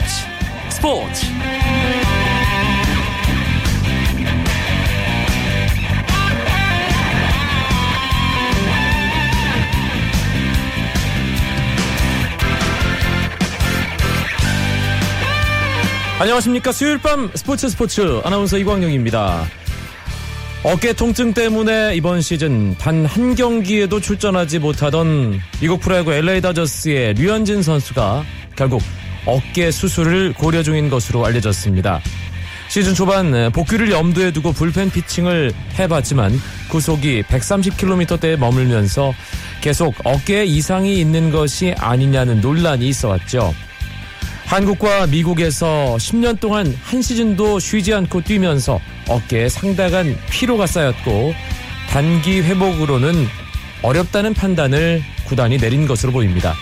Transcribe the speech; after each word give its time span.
스포츠 0.00 0.24
스포츠. 0.70 1.26
안녕하십니까. 16.20 16.72
수요일 16.72 16.98
밤 16.98 17.30
스포츠 17.34 17.68
스포츠 17.68 18.20
아나운서 18.24 18.58
이광용입니다. 18.58 19.46
어깨 20.62 20.92
통증 20.92 21.32
때문에 21.32 21.94
이번 21.94 22.20
시즌 22.20 22.76
단 22.76 23.06
한 23.06 23.34
경기에도 23.34 23.98
출전하지 23.98 24.58
못하던 24.58 25.40
미국 25.60 25.80
프로야구 25.80 26.12
LA 26.12 26.42
다저스의 26.42 27.14
류현진 27.14 27.62
선수가 27.62 28.24
결국 28.56 28.82
어깨 29.26 29.70
수술을 29.70 30.32
고려 30.32 30.62
중인 30.62 30.90
것으로 30.90 31.24
알려졌습니다. 31.26 32.00
시즌 32.68 32.94
초반 32.94 33.50
복귀를 33.52 33.90
염두에 33.90 34.30
두고 34.30 34.52
불펜 34.52 34.90
피칭을 34.90 35.52
해봤지만 35.78 36.40
구속이 36.68 37.24
130km대에 37.24 38.36
머물면서 38.36 39.12
계속 39.60 39.94
어깨에 40.04 40.44
이상이 40.44 41.00
있는 41.00 41.32
것이 41.32 41.74
아니냐는 41.78 42.40
논란이 42.40 42.88
있어왔죠. 42.88 43.52
한국과 44.46 45.08
미국에서 45.08 45.96
10년 45.98 46.40
동안 46.40 46.76
한 46.82 47.02
시즌도 47.02 47.58
쉬지 47.58 47.92
않고 47.94 48.22
뛰면서 48.22 48.80
어깨에 49.08 49.48
상당한 49.48 50.16
피로가 50.30 50.66
쌓였고 50.66 51.34
단기 51.88 52.40
회복으로는 52.40 53.26
어렵다는 53.82 54.34
판단을 54.34 55.02
구단이 55.26 55.58
내린 55.58 55.86
것으로 55.86 56.12
보입니다. 56.12 56.54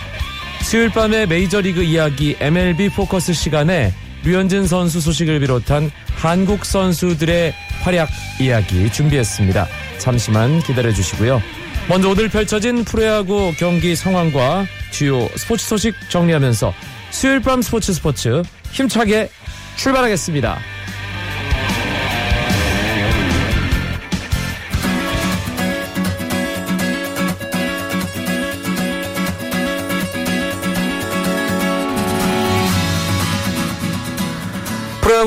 수요일 0.69 0.89
밤의 0.89 1.25
메이저리그 1.25 1.81
이야기 1.81 2.35
MLB 2.39 2.89
포커스 2.89 3.33
시간에 3.33 3.91
류현진 4.23 4.67
선수 4.67 5.01
소식을 5.01 5.39
비롯한 5.39 5.89
한국 6.13 6.63
선수들의 6.63 7.55
활약 7.81 8.07
이야기 8.39 8.87
준비했습니다. 8.91 9.67
잠시만 9.97 10.59
기다려 10.59 10.91
주시고요. 10.91 11.41
먼저 11.87 12.09
오늘 12.09 12.29
펼쳐진 12.29 12.83
프로야구 12.83 13.51
경기 13.57 13.95
상황과 13.95 14.67
주요 14.91 15.27
스포츠 15.37 15.65
소식 15.65 15.95
정리하면서 16.11 16.71
수요일 17.09 17.39
밤 17.39 17.63
스포츠 17.63 17.91
스포츠 17.91 18.43
힘차게 18.71 19.31
출발하겠습니다. 19.75 20.59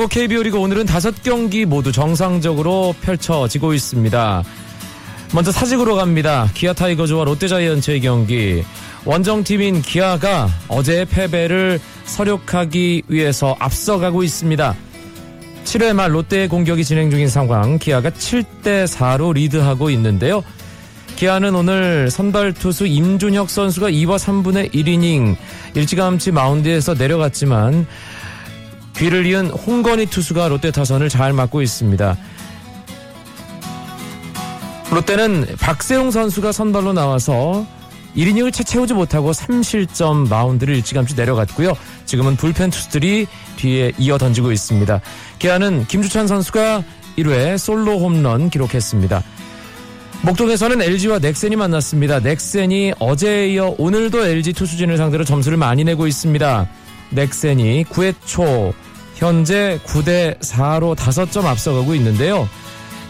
야구 0.03 0.09
KBO 0.09 0.43
리그 0.43 0.59
오늘은 0.59 0.85
다섯 0.85 1.23
경기 1.23 1.63
모두 1.63 1.93
정상적으로 1.93 2.93
펼쳐지고 2.99 3.73
있습니다. 3.73 4.43
먼저 5.33 5.49
사직으로 5.53 5.95
갑니다. 5.95 6.49
기아 6.53 6.73
타이거즈와 6.73 7.23
롯데자이언츠의 7.23 8.01
경기. 8.01 8.65
원정팀인 9.05 9.81
기아가 9.81 10.49
어제 10.67 11.05
패배를 11.05 11.79
서력하기 12.03 13.03
위해서 13.07 13.55
앞서가고 13.59 14.23
있습니다. 14.23 14.75
7회 15.63 15.93
말 15.93 16.13
롯데의 16.13 16.49
공격이 16.49 16.83
진행 16.83 17.09
중인 17.09 17.29
상황 17.29 17.79
기아가 17.79 18.09
7대 18.09 18.85
4로 18.85 19.33
리드하고 19.33 19.89
있는데요. 19.91 20.43
기아는 21.15 21.55
오늘 21.55 22.11
선발 22.11 22.55
투수 22.55 22.87
임준혁 22.87 23.49
선수가 23.49 23.89
2와 23.91 24.17
3분의 24.17 24.73
1이닝 24.73 25.37
일찌감치 25.75 26.33
마운드에서 26.33 26.93
내려갔지만 26.93 27.87
귀를 28.97 29.25
이은 29.25 29.49
홍건희 29.49 30.07
투수가 30.07 30.47
롯데 30.47 30.71
타선을 30.71 31.09
잘 31.09 31.33
막고 31.33 31.61
있습니다. 31.61 32.17
롯데는 34.91 35.55
박세웅 35.59 36.11
선수가 36.11 36.51
선발로 36.51 36.93
나와서 36.93 37.65
1이닝을 38.15 38.53
채 38.53 38.63
채우지 38.63 38.93
못하고 38.93 39.31
3실점 39.31 40.29
마운드를 40.29 40.75
일찌감치 40.75 41.15
내려갔고요. 41.15 41.75
지금은 42.05 42.35
불펜 42.35 42.69
투수들이 42.69 43.25
뒤에 43.57 43.93
이어 43.97 44.19
던지고 44.19 44.51
있습니다. 44.51 45.01
기아는 45.39 45.87
김주찬 45.87 46.27
선수가 46.27 46.83
1회 47.17 47.57
솔로 47.57 47.99
홈런 47.99 48.51
기록했습니다. 48.51 49.23
목동에서는 50.21 50.81
LG와 50.81 51.19
넥센이 51.19 51.55
만났습니다. 51.55 52.19
넥센이 52.19 52.93
어제에 52.99 53.53
이어 53.53 53.75
오늘도 53.77 54.25
LG 54.25 54.53
투수진을 54.53 54.97
상대로 54.97 55.25
점수를 55.25 55.57
많이 55.57 55.83
내고 55.83 56.07
있습니다. 56.07 56.67
넥센이 57.13 57.85
9회 57.85 58.15
초 58.25 58.73
현재 59.15 59.79
9대 59.85 60.39
4로 60.39 60.95
5점 60.95 61.45
앞서가고 61.45 61.95
있는데요. 61.95 62.47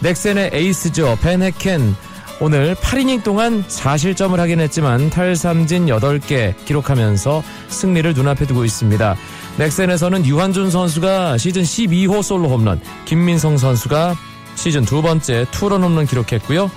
넥센의 0.00 0.50
에이스죠. 0.52 1.18
벤 1.22 1.42
해켄 1.42 1.94
오늘 2.40 2.74
8이닝 2.74 3.22
동안 3.22 3.64
4실점을 3.64 4.36
하긴 4.36 4.60
했지만 4.60 5.08
탈삼진 5.08 5.86
8개 5.86 6.54
기록하면서 6.64 7.42
승리를 7.68 8.12
눈앞에 8.12 8.46
두고 8.46 8.64
있습니다. 8.64 9.16
넥센에서는 9.56 10.26
유한준 10.26 10.70
선수가 10.70 11.38
시즌 11.38 11.62
12호 11.62 12.22
솔로 12.22 12.48
홈런, 12.48 12.80
김민성 13.04 13.56
선수가 13.56 14.16
시즌 14.56 14.84
두 14.84 15.00
번째 15.00 15.46
투런 15.52 15.84
홈런 15.84 16.06
기록했고요. 16.06 16.70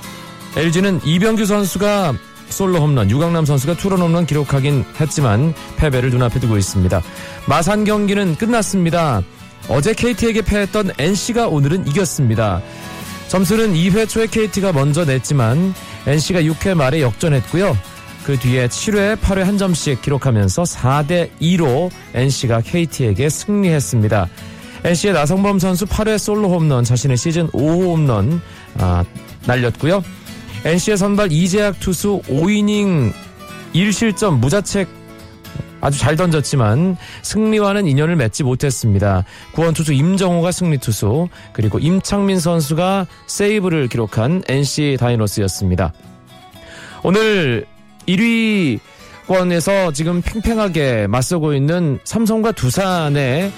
LG는 0.55 1.01
이병규 1.03 1.45
선수가 1.45 2.13
솔로 2.49 2.79
홈런, 2.79 3.09
유강남 3.09 3.45
선수가 3.45 3.77
투런 3.77 4.01
홈런 4.01 4.25
기록하긴 4.25 4.85
했지만 4.99 5.53
패배를 5.77 6.09
눈앞에 6.09 6.39
두고 6.39 6.57
있습니다. 6.57 7.01
마산 7.47 7.83
경기는 7.83 8.35
끝났습니다. 8.35 9.21
어제 9.69 9.93
KT에게 9.93 10.41
패했던 10.41 10.91
NC가 10.97 11.47
오늘은 11.47 11.87
이겼습니다. 11.87 12.61
점수는 13.27 13.73
2회 13.73 14.07
초에 14.07 14.27
KT가 14.27 14.71
먼저 14.71 15.03
냈지만 15.03 15.73
NC가 16.05 16.41
6회 16.41 16.73
말에 16.75 17.01
역전했고요. 17.01 17.77
그 18.23 18.37
뒤에 18.37 18.67
7회, 18.67 19.17
8회 19.17 19.43
한 19.43 19.57
점씩 19.57 20.01
기록하면서 20.01 20.63
4대 20.63 21.29
2로 21.41 21.89
NC가 22.13 22.61
KT에게 22.61 23.29
승리했습니다. 23.29 24.27
NC의 24.83 25.13
나성범 25.13 25.59
선수 25.59 25.85
8회 25.85 26.17
솔로 26.17 26.49
홈런, 26.49 26.83
자신의 26.83 27.17
시즌 27.17 27.47
5호 27.49 27.91
홈런 27.91 28.41
아, 28.79 29.03
날렸고요. 29.45 30.03
NC의 30.65 30.97
선발 30.97 31.31
이재학 31.31 31.79
투수 31.79 32.21
5이닝 32.27 33.13
1실점 33.73 34.39
무자책 34.39 34.87
아주 35.79 35.99
잘 35.99 36.15
던졌지만 36.15 36.97
승리와는 37.21 37.87
인연을 37.87 38.15
맺지 38.15 38.43
못했습니다. 38.43 39.23
구원 39.53 39.73
투수 39.73 39.93
임정호가 39.93 40.51
승리 40.51 40.77
투수 40.77 41.29
그리고 41.53 41.79
임창민 41.79 42.39
선수가 42.39 43.05
세이브를 43.27 43.87
기록한 43.87 44.43
NC 44.47 44.97
다이노스였습니다. 44.99 45.93
오늘 47.03 47.65
1위 48.07 48.79
권에서 49.27 49.91
지금 49.91 50.21
팽팽하게 50.21 51.07
맞서고 51.07 51.53
있는 51.53 51.99
삼성과 52.03 52.53
두산의 52.53 53.51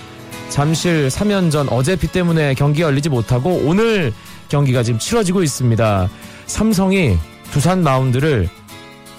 잠실 0.49 1.07
3연전 1.07 1.71
어제 1.71 1.95
비 1.95 2.11
때문에 2.11 2.55
경기가 2.55 2.87
열리지 2.87 3.09
못하고 3.09 3.61
오늘 3.63 4.11
경기가 4.49 4.83
지금 4.83 4.99
치러지고 4.99 5.43
있습니다. 5.43 6.09
삼성이 6.49 7.17
두산 7.51 7.83
마운드를 7.83 8.49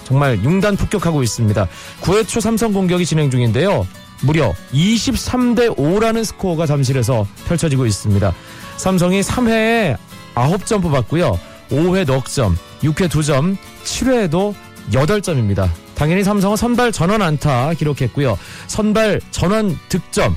정말 0.03 0.43
융단 0.43 0.75
폭격하고 0.75 1.23
있습니다. 1.23 1.67
9회 2.01 2.27
초 2.27 2.39
삼성 2.39 2.73
공격이 2.73 3.05
진행 3.05 3.31
중인데요. 3.31 3.87
무려 4.23 4.53
23대 4.73 5.75
5라는 5.75 6.23
스코어가 6.25 6.65
잠실에서 6.65 7.25
펼쳐지고 7.47 7.85
있습니다. 7.85 8.33
삼성이 8.77 9.21
3회에 9.21 9.97
9점 10.35 10.81
뽑았고요. 10.83 11.39
5회 11.69 12.05
넉점, 12.05 12.57
6회 12.83 13.07
2점, 13.07 13.55
7회에도 13.85 14.53
8점입니다. 14.91 15.69
당연히 15.95 16.23
삼성은 16.23 16.57
선발 16.57 16.91
전원 16.91 17.21
안타 17.21 17.73
기록했고요. 17.73 18.37
선발 18.67 19.21
전원 19.31 19.77
득점. 19.87 20.35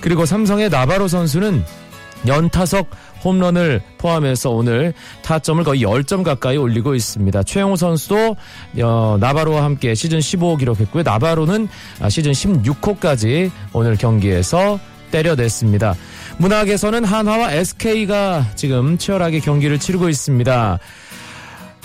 그리고 0.00 0.24
삼성의 0.24 0.70
나바로 0.70 1.08
선수는 1.08 1.64
연타석 2.26 2.88
홈런을 3.24 3.80
포함해서 3.98 4.50
오늘 4.50 4.92
타점을 5.22 5.62
거의 5.64 5.82
10점 5.82 6.22
가까이 6.22 6.56
올리고 6.56 6.94
있습니다. 6.94 7.42
최영호 7.42 7.76
선수도 7.76 8.36
어, 8.82 9.16
나바로와 9.20 9.64
함께 9.64 9.94
시즌 9.94 10.18
15호 10.18 10.58
기록했고요. 10.58 11.02
나바로는 11.02 11.68
아, 12.00 12.08
시즌 12.08 12.32
16호까지 12.32 13.50
오늘 13.72 13.96
경기에서 13.96 14.78
때려냈습니다. 15.10 15.94
문학에서는 16.38 17.04
한화와 17.04 17.52
SK가 17.52 18.46
지금 18.56 18.98
치열하게 18.98 19.40
경기를 19.40 19.78
치르고 19.78 20.08
있습니다. 20.08 20.78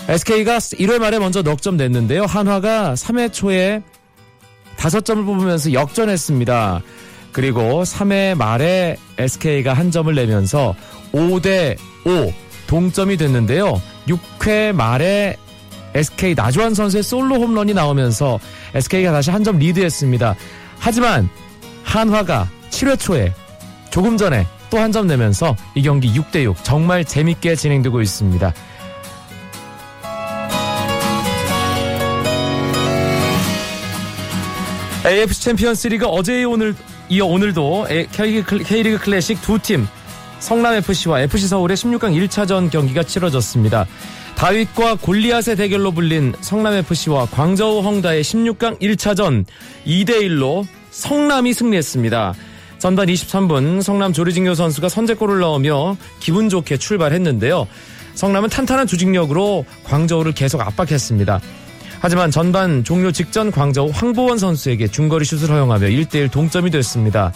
SK가 0.07 0.57
1회 0.57 0.99
말에 0.99 1.19
먼저 1.19 1.41
넉점 1.41 1.75
냈는데요. 1.77 2.25
한화가 2.25 2.93
3회 2.93 3.33
초에 3.33 3.81
5점을 4.77 5.25
뽑으면서 5.25 5.73
역전했습니다. 5.73 6.81
그리고 7.31 7.83
3회 7.83 8.35
말에 8.37 8.97
SK가 9.17 9.73
한 9.73 9.91
점을 9.91 10.13
내면서 10.13 10.75
5대 11.13 11.77
5 12.05 12.33
동점이 12.67 13.17
됐는데요. 13.17 13.81
6회 14.07 14.73
말에 14.73 15.37
SK 15.93 16.35
나주환 16.35 16.73
선수의 16.73 17.03
솔로 17.03 17.35
홈런이 17.35 17.73
나오면서 17.73 18.39
SK가 18.73 19.11
다시 19.11 19.31
한 19.31 19.43
점 19.43 19.57
리드했습니다. 19.57 20.35
하지만 20.79 21.29
한화가 21.83 22.49
7회 22.69 22.99
초에 22.99 23.33
조금 23.89 24.17
전에 24.17 24.45
또 24.69 24.77
한 24.79 24.91
점 24.91 25.07
내면서 25.07 25.55
이 25.75 25.81
경기 25.81 26.11
6대6 26.13 26.55
정말 26.63 27.05
재밌게 27.05 27.55
진행되고 27.55 28.01
있습니다. 28.01 28.53
AFC 35.05 35.41
챔피언스 35.41 35.87
리그 35.87 36.05
어제 36.05 36.43
오늘 36.43 36.75
이어 37.09 37.25
오늘도 37.25 37.87
K리그, 38.11 38.99
클래식 38.99 39.41
두 39.41 39.59
팀 39.59 39.87
성남FC와 40.39 41.21
FC 41.21 41.47
서울의 41.47 41.75
16강 41.77 42.27
1차전 42.27 42.69
경기가 42.69 43.03
치러졌습니다. 43.03 43.87
다윗과 44.35 44.95
골리앗의 45.01 45.55
대결로 45.55 45.91
불린 45.91 46.35
성남FC와 46.41 47.25
광저우 47.27 47.81
헝다의 47.81 48.23
16강 48.23 48.79
1차전 48.79 49.45
2대1로 49.85 50.65
성남이 50.91 51.53
승리했습니다. 51.53 52.35
전반 52.77 53.07
23분 53.07 53.81
성남 53.81 54.13
조르징요 54.13 54.53
선수가 54.53 54.89
선제골을 54.89 55.39
넣으며 55.39 55.97
기분 56.19 56.49
좋게 56.49 56.77
출발했는데요. 56.77 57.67
성남은 58.13 58.49
탄탄한 58.49 58.85
조직력으로 58.85 59.65
광저우를 59.83 60.33
계속 60.33 60.61
압박했습니다. 60.61 61.39
하지만 61.99 62.31
전반 62.31 62.83
종료 62.83 63.11
직전 63.11 63.51
광저우 63.51 63.89
황보원 63.93 64.37
선수에게 64.37 64.87
중거리 64.87 65.25
슛을 65.25 65.49
허용하며 65.49 65.87
1대1 65.87 66.31
동점이 66.31 66.69
됐습니다. 66.71 67.33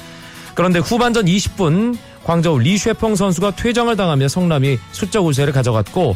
그런데 0.56 0.80
후반전 0.80 1.26
20분 1.26 1.98
광저우 2.24 2.60
리쉐펑 2.60 3.16
선수가 3.16 3.56
퇴장을 3.56 3.96
당하며 3.96 4.28
성남이 4.28 4.78
수적 4.92 5.26
우세를 5.26 5.54
가져갔고 5.54 6.16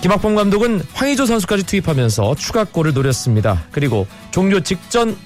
김학봉 0.00 0.36
감독은 0.36 0.82
황의조 0.94 1.26
선수까지 1.26 1.64
투입하면서 1.64 2.36
추가골을 2.36 2.94
노렸습니다. 2.94 3.64
그리고 3.72 4.06
종료 4.30 4.60
직전 4.60 5.16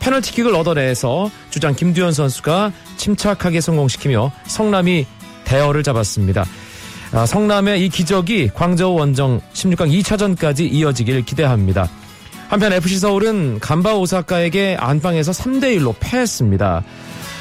페널티킥을 0.00 0.54
얻어내서 0.54 1.30
주장 1.50 1.74
김두현 1.74 2.12
선수가 2.12 2.72
침착하게 2.96 3.60
성공시키며 3.60 4.32
성남이 4.46 5.06
대어를 5.44 5.82
잡았습니다. 5.82 6.44
아, 7.12 7.24
성남의 7.24 7.84
이 7.84 7.88
기적이 7.88 8.50
광저우 8.52 8.94
원정 8.94 9.40
16강 9.54 9.90
2차전까지 10.02 10.70
이어지길 10.70 11.24
기대합니다. 11.24 11.88
한편 12.48 12.72
FC 12.72 12.98
서울은 12.98 13.60
간바 13.60 13.94
오사카에게 13.94 14.76
안방에서 14.78 15.32
3대 15.32 15.78
1로 15.78 15.94
패했습니다. 16.00 16.82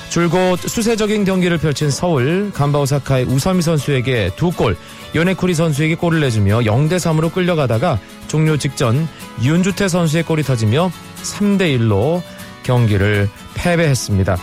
줄곧 0.10 0.58
수세적인 0.58 1.26
경기를 1.26 1.58
펼친 1.58 1.92
서울 1.92 2.50
간바 2.54 2.80
오사카의 2.80 3.26
우사미 3.26 3.62
선수에게 3.62 4.32
두 4.38 4.52
골, 4.52 4.78
요네쿠리 5.16 5.54
선수에게 5.54 5.96
골을 5.96 6.22
내주며 6.22 6.60
0대 6.60 6.96
3으로 6.96 7.32
끌려가다가 7.32 8.00
종료 8.28 8.58
직전 8.58 9.08
윤주태 9.44 9.90
선수의 9.90 10.24
골이 10.24 10.44
터지며 10.44 10.92
3대 11.24 11.78
1로 11.78 12.22
경기를 12.64 13.30
패배했습니다. 13.54 14.38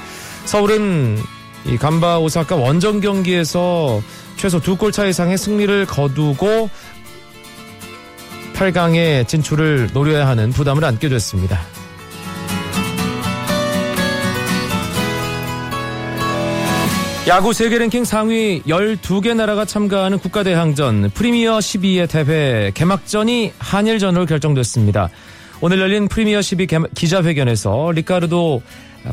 서울은 0.44 1.18
이 1.66 1.78
간바 1.78 2.18
오사카 2.18 2.56
원정 2.56 3.00
경기에서 3.00 4.02
최소 4.36 4.60
두 4.60 4.76
골 4.76 4.92
차 4.92 5.06
이상의 5.06 5.38
승리를 5.38 5.86
거두고 5.86 6.68
8강에 8.54 9.26
진출을 9.26 9.90
노려야 9.92 10.26
하는 10.28 10.50
부담을 10.50 10.84
안게 10.84 11.08
됐습니다. 11.08 11.60
야구 17.26 17.54
세계 17.54 17.78
랭킹 17.78 18.04
상위 18.04 18.62
12개 18.66 19.34
나라가 19.34 19.64
참가하는 19.64 20.18
국가대항전 20.18 21.10
프리미어 21.14 21.56
12의 21.58 22.08
대회 22.08 22.70
개막전이 22.74 23.54
한일전으로 23.58 24.26
결정됐습니다. 24.26 25.08
오늘 25.62 25.80
열린 25.80 26.06
프리미어 26.06 26.42
12 26.42 26.66
기자회견에서 26.94 27.92
리카르도 27.92 28.62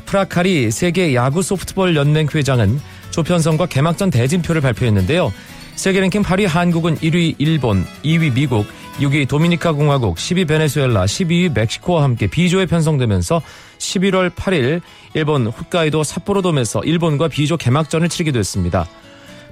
프라카리 0.06 0.72
세계 0.72 1.16
야구 1.16 1.42
소프트볼 1.42 1.96
연맹 1.96 2.28
회장은 2.36 2.82
조편성과 3.12 3.68
개막전 3.68 4.10
대진표를 4.10 4.62
발표했는데요. 4.62 5.32
세계 5.76 6.00
랭킹 6.02 6.24
8위 6.24 6.48
한국은 6.48 6.98
1위 6.98 7.36
일본, 7.38 7.86
2위 8.04 8.34
미국, 8.34 8.66
6위 9.00 9.28
도미니카 9.28 9.72
공화국, 9.72 10.18
10위 10.18 10.48
베네수엘라, 10.48 11.06
12위 11.06 11.54
멕시코와 11.54 12.04
함께 12.04 12.28
B조에 12.28 12.66
편성되면서 12.66 13.42
11월 13.78 14.30
8일 14.30 14.82
일본 15.14 15.48
홋카이도 15.48 16.04
삿포로돔에서 16.04 16.82
일본과 16.84 17.28
B조 17.28 17.58
개막전을 17.58 18.10
치르게 18.10 18.32
됐습니다. 18.32 18.86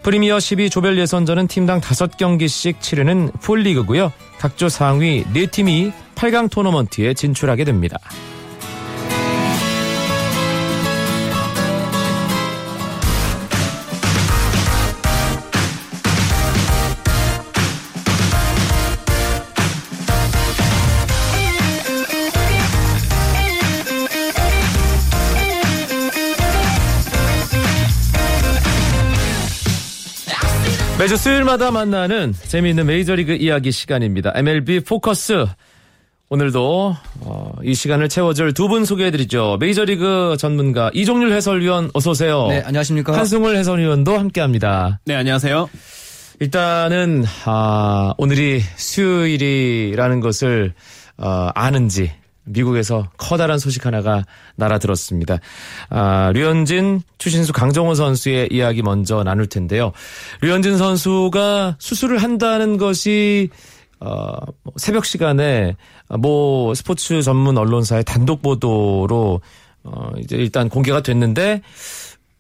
프리미어 0.04 0.40
12 0.40 0.70
조별 0.70 0.98
예선전은 0.98 1.48
팀당 1.48 1.82
5경기씩 1.82 2.80
치르는 2.80 3.32
풀리그고요. 3.42 4.12
각조 4.40 4.70
상위 4.70 5.26
4팀이 5.26 5.92
8강 6.16 6.50
토너먼트에 6.50 7.14
진출하게 7.14 7.66
됩니다. 7.66 7.98
매주 31.00 31.16
수요일마다 31.16 31.72
만나는 31.72 32.34
재미있는 32.34 32.86
메이저리그 32.86 33.34
이야기 33.34 33.72
시간입니다. 33.72 34.34
MLB 34.36 34.82
포커스. 34.82 35.46
오늘도 36.32 36.96
어, 37.22 37.52
이 37.64 37.74
시간을 37.74 38.10
채워줄 38.10 38.54
두 38.54 38.68
분 38.68 38.84
소개해드리죠. 38.86 39.58
메이저리그 39.60 40.36
전문가 40.38 40.92
이종률 40.94 41.32
해설위원 41.32 41.90
어서 41.94 42.12
오세요. 42.12 42.48
네, 42.50 42.62
안녕하십니까. 42.66 43.18
한승울 43.18 43.56
해설위원도 43.56 44.18
함께합니다. 44.20 45.00
네, 45.06 45.16
안녕하세요. 45.16 45.70
일단은 46.42 47.24
아, 47.46 48.14
오늘이 48.18 48.62
수요일이라는 48.76 50.20
것을 50.20 50.74
어, 51.18 51.50
아는지 51.56 52.12
미국에서 52.50 53.10
커다란 53.18 53.60
소식 53.60 53.86
하나가 53.86 54.26
날아들었습니다. 54.56 55.40
아, 55.90 56.32
류현진, 56.34 57.02
추신수, 57.18 57.54
강정호 57.54 57.94
선수의 57.96 58.50
이야기 58.52 58.82
먼저 58.82 59.24
나눌 59.24 59.48
텐데요. 59.48 59.92
류현진 60.42 60.78
선수가 60.78 61.78
수술을 61.80 62.18
한다는 62.18 62.78
것이 62.78 63.50
어, 64.00 64.38
뭐 64.64 64.74
새벽 64.78 65.06
시간에 65.06 65.76
뭐 66.20 66.74
스포츠 66.74 67.22
전문 67.22 67.58
언론사의 67.58 68.06
단독 68.06 68.42
보도로 68.42 69.42
어, 69.84 70.12
이제 70.18 70.36
일단 70.38 70.70
공개가 70.70 71.02
됐는데 71.02 71.62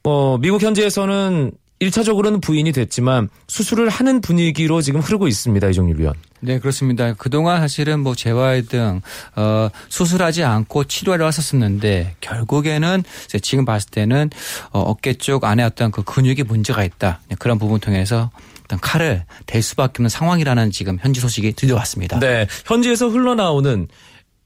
뭐 0.03 0.38
미국 0.38 0.62
현지에서는 0.62 1.51
1차적으로는 1.81 2.41
부인이 2.41 2.71
됐지만 2.74 3.29
수술을 3.48 3.89
하는 3.89 4.19
분위기로 4.21 4.81
지금 4.81 5.00
흐르고 5.00 5.27
있습니다. 5.27 5.69
이종률 5.69 6.00
위원. 6.00 6.13
네, 6.41 6.59
그렇습니다. 6.59 7.13
그동안 7.13 7.62
사실은 7.62 8.01
뭐 8.01 8.15
재활 8.15 8.65
등, 8.65 9.01
어, 9.36 9.69
수술하지 9.88 10.43
않고 10.43 10.86
치료를 10.86 11.24
왔었었는데 11.25 12.15
결국에는 12.21 13.03
지금 13.41 13.65
봤을 13.65 13.89
때는 13.91 14.29
어, 14.71 14.79
어깨 14.79 15.13
쪽 15.13 15.45
안에 15.45 15.63
어떤 15.63 15.91
그 15.91 16.03
근육에 16.03 16.43
문제가 16.43 16.83
있다. 16.83 17.21
네, 17.29 17.36
그런 17.39 17.57
부분 17.57 17.79
통해서 17.79 18.29
어떤 18.65 18.79
칼을 18.79 19.24
댈 19.45 19.62
수밖에 19.62 19.93
없는 20.00 20.09
상황이라는 20.09 20.71
지금 20.71 20.98
현지 21.01 21.19
소식이 21.19 21.53
들려왔습니다. 21.53 22.19
네. 22.19 22.48
현지에서 22.65 23.09
흘러나오는 23.09 23.88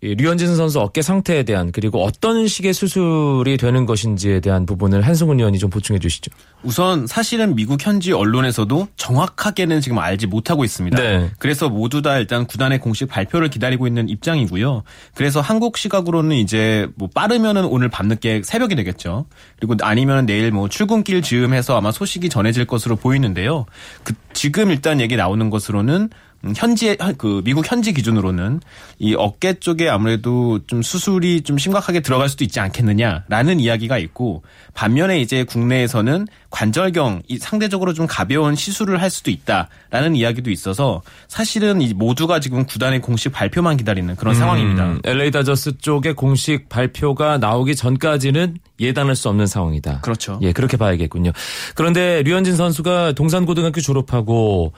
류현진 0.03 0.57
선수 0.57 0.81
어깨 0.81 1.01
상태에 1.01 1.43
대한 1.43 1.71
그리고 1.71 2.03
어떤 2.03 2.45
식의 2.45 2.73
수술이 2.73 3.55
되는 3.55 3.85
것인지에 3.85 4.41
대한 4.41 4.65
부분을 4.65 5.01
한승훈 5.01 5.39
의원이 5.39 5.59
좀 5.59 5.69
보충해 5.69 5.99
주시죠. 5.99 6.29
우선 6.61 7.07
사실은 7.07 7.55
미국 7.55 7.85
현지 7.85 8.11
언론에서도 8.11 8.89
정확하게는 8.97 9.79
지금 9.79 9.99
알지 9.99 10.27
못하고 10.27 10.65
있습니다. 10.65 11.01
네. 11.01 11.31
그래서 11.39 11.69
모두 11.69 12.01
다 12.01 12.17
일단 12.17 12.45
구단의 12.45 12.79
공식 12.79 13.07
발표를 13.07 13.49
기다리고 13.49 13.87
있는 13.87 14.09
입장이고요. 14.09 14.83
그래서 15.15 15.39
한국 15.39 15.77
시각으로는 15.77 16.35
이제 16.35 16.87
뭐 16.95 17.07
빠르면은 17.13 17.63
오늘 17.63 17.87
밤늦게 17.87 18.41
새벽이 18.43 18.75
되겠죠. 18.75 19.25
그리고 19.57 19.75
아니면 19.81 20.25
내일 20.25 20.51
뭐 20.51 20.67
출근길 20.67 21.21
즈음해서 21.21 21.77
아마 21.77 21.93
소식이 21.93 22.27
전해질 22.27 22.65
것으로 22.65 22.97
보이는데요. 22.97 23.65
그 24.03 24.13
지금 24.33 24.69
일단 24.69 24.99
얘기 24.99 25.15
나오는 25.15 25.49
것으로는 25.49 25.93
음, 25.95 26.09
현지 26.55 26.97
그 27.17 27.41
미국 27.45 27.69
현지 27.71 27.93
기준으로는 27.93 28.59
이 28.99 29.15
어깨 29.15 29.53
쪽에 29.53 29.87
아무래도 29.87 30.59
좀 30.67 30.81
수술이 30.81 31.41
좀 31.41 31.57
심각하게 31.57 32.01
들어갈 32.01 32.27
수도 32.27 32.43
있지 32.43 32.59
않겠느냐라는 32.59 33.61
이야기가 33.61 33.97
있고 33.97 34.43
반면에 34.73 35.19
이제 35.21 35.45
국내에서는 35.45 36.27
관절경 36.49 37.23
이 37.29 37.37
상대적으로 37.37 37.93
좀 37.93 38.07
가벼운 38.07 38.55
시술을 38.55 39.01
할 39.01 39.09
수도 39.09 39.31
있다라는 39.31 40.15
이야기도 40.15 40.51
있어서 40.51 41.01
사실은 41.29 41.81
이 41.81 41.93
모두가 41.93 42.41
지금 42.41 42.65
구단의 42.65 43.01
공식 43.01 43.31
발표만 43.31 43.77
기다리는 43.77 44.13
그런 44.17 44.35
음, 44.35 44.39
상황입니다. 44.39 44.97
LA 45.05 45.31
다저스 45.31 45.77
쪽의 45.77 46.13
공식 46.15 46.67
발표가 46.67 47.37
나오기 47.37 47.75
전까지는 47.75 48.57
예단할 48.79 49.15
수 49.15 49.29
없는 49.29 49.47
상황이다. 49.47 50.01
그렇죠. 50.01 50.39
예, 50.41 50.51
그렇게 50.51 50.75
봐야겠군요. 50.75 51.31
그런데 51.75 52.21
류현진 52.23 52.57
선수가 52.57 53.13
동산고등학교 53.13 53.79
졸업하고 53.79 54.73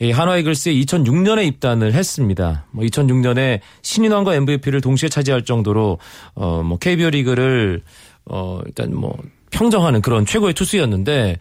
이 0.00 0.10
한화 0.10 0.36
이글스에 0.38 0.72
2006년에 0.74 1.46
입단을 1.46 1.94
했습니다. 1.94 2.66
뭐 2.70 2.84
2006년에 2.84 3.60
신인왕과 3.82 4.34
MVP를 4.34 4.80
동시에 4.80 5.08
차지할 5.08 5.44
정도로 5.44 5.98
어뭐 6.34 6.78
KBO 6.78 7.10
리그를 7.10 7.82
어 8.26 8.60
일단 8.66 8.94
뭐 8.94 9.16
평정하는 9.50 10.02
그런 10.02 10.26
최고의 10.26 10.54
투수였는데 10.54 11.38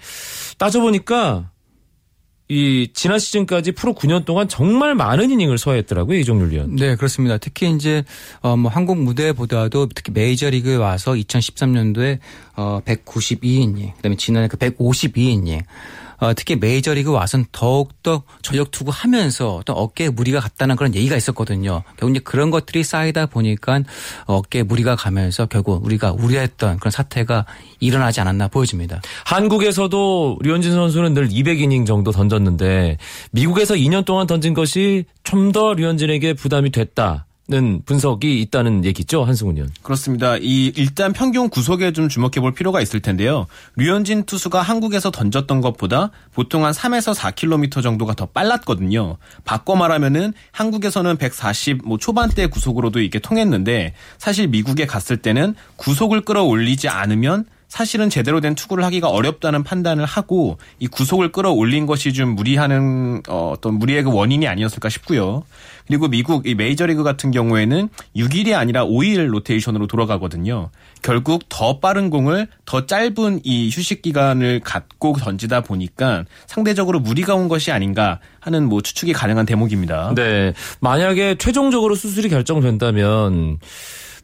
따져보니까 0.57 1.49
이 2.49 2.89
지난 2.93 3.19
시즌까지 3.19 3.71
프로 3.71 3.93
9년 3.93 4.25
동안 4.25 4.47
정말 4.47 4.93
많은 4.95 5.31
이닝을 5.31 5.57
소화했더라고요 5.57 6.19
이종률 6.19 6.51
위원. 6.51 6.75
네 6.75 6.95
그렇습니다. 6.95 7.37
특히 7.37 7.71
이제 7.71 8.03
어뭐 8.41 8.69
한국 8.69 8.99
무대보다도 8.99 9.89
특히 9.95 10.11
메이저리그에 10.11 10.75
와서 10.75 11.13
2013년도에 11.13 12.19
어 12.55 12.81
192이닝 12.85 13.95
그다음에 13.95 14.15
지난해 14.17 14.47
그 14.47 14.57
152이닝 14.57 15.63
어, 16.17 16.33
특히 16.33 16.55
메이저리그 16.55 17.11
와서는 17.11 17.45
더욱더 17.51 18.23
전력 18.41 18.71
투구하면서 18.71 19.55
어떤 19.55 19.77
어깨에 19.77 20.09
무리가 20.09 20.39
갔다는 20.39 20.75
그런 20.75 20.93
얘기가 20.95 21.15
있었거든요. 21.15 21.83
결국 21.97 22.15
이제 22.15 22.19
그런 22.23 22.51
것들이 22.51 22.83
쌓이다 22.83 23.27
보니까 23.27 23.81
어깨에 24.25 24.63
무리가 24.63 24.95
가면서 24.95 25.45
결국 25.45 25.85
우리가 25.85 26.11
우려했던 26.11 26.79
그런 26.79 26.91
사태가 26.91 27.45
일어나지 27.79 28.19
않았나 28.21 28.47
보여집니다. 28.49 29.01
한국에서도 29.25 30.39
류현진 30.41 30.71
선수는 30.73 31.13
늘 31.13 31.29
200이닝 31.29 31.85
정도 31.85 32.11
던졌는데 32.11 32.97
미국에서 33.31 33.75
2년 33.75 34.03
동안 34.05 34.27
던진 34.27 34.53
것이 34.53 35.05
좀 35.23 35.53
더 35.53 35.73
류현진에게 35.75 36.33
부담이 36.33 36.71
됐다. 36.71 37.27
는 37.49 37.81
분석이 37.85 38.41
있다는 38.41 38.85
얘기죠 38.85 39.25
한승훈 39.25 39.57
의원. 39.57 39.69
그렇습니다. 39.81 40.37
이 40.37 40.71
일단 40.77 41.11
평균 41.11 41.49
구속에 41.49 41.91
좀 41.91 42.07
주목해 42.07 42.39
볼 42.39 42.53
필요가 42.53 42.79
있을 42.79 43.01
텐데요. 43.01 43.47
류현진 43.75 44.23
투수가 44.23 44.61
한국에서 44.61 45.11
던졌던 45.11 45.59
것보다 45.59 46.11
보통 46.33 46.63
한 46.63 46.71
3에서 46.71 47.13
4km 47.13 47.83
정도가 47.83 48.13
더 48.13 48.27
빨랐거든요. 48.27 49.17
바꿔 49.43 49.75
말하면은 49.75 50.31
한국에서는 50.53 51.17
140 51.17 51.85
뭐 51.85 51.97
초반대 51.97 52.47
구속으로도 52.47 53.01
이게 53.01 53.19
통했는데 53.19 53.93
사실 54.17 54.47
미국에 54.47 54.85
갔을 54.85 55.17
때는 55.17 55.53
구속을 55.75 56.21
끌어올리지 56.21 56.87
않으면 56.87 57.43
사실은 57.73 58.11
제대로 58.11 58.39
된 58.39 58.53
투구를 58.53 58.83
하기가 58.83 59.09
어렵다는 59.09 59.63
판단을 59.63 60.05
하고 60.05 60.59
이 60.77 60.85
구속을 60.85 61.31
끌어올린 61.31 61.87
것이 61.87 62.13
좀 62.13 62.35
무리하는 62.35 63.23
어, 63.27 63.49
어떤 63.51 63.79
무리의 63.79 64.03
그 64.03 64.13
원인이 64.13 64.47
아니었을까 64.47 64.89
싶고요. 64.89 65.41
그리고 65.87 66.07
미국 66.07 66.45
이 66.45 66.53
메이저리그 66.53 67.01
같은 67.01 67.31
경우에는 67.31 67.89
6일이 68.15 68.53
아니라 68.53 68.85
5일 68.85 69.25
로테이션으로 69.25 69.87
돌아가거든요. 69.87 70.69
결국 71.01 71.49
더 71.49 71.79
빠른 71.79 72.11
공을 72.11 72.47
더 72.65 72.85
짧은 72.85 73.41
이 73.43 73.71
휴식 73.73 74.03
기간을 74.03 74.59
갖고 74.59 75.13
던지다 75.13 75.61
보니까 75.61 76.25
상대적으로 76.45 76.99
무리가 76.99 77.33
온 77.33 77.47
것이 77.47 77.71
아닌가 77.71 78.19
하는 78.39 78.69
뭐 78.69 78.81
추측이 78.81 79.13
가능한 79.13 79.47
대목입니다. 79.47 80.13
네. 80.15 80.53
만약에 80.79 81.37
최종적으로 81.39 81.95
수술이 81.95 82.29
결정된다면 82.29 83.57